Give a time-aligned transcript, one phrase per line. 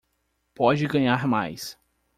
[0.55, 1.77] Pode ganhar mais